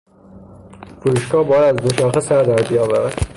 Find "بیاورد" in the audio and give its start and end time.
2.69-3.19